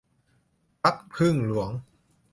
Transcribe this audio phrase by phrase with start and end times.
[0.83, 1.71] พรรคผึ้งหลวง